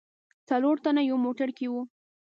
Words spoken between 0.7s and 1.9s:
تنه یو موټر کې و.